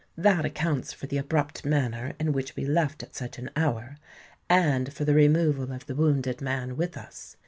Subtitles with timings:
[0.17, 3.97] That accounts for the abrupt manner in which we left at such an hour,
[4.49, 7.37] and for the removal of the wounded man with us.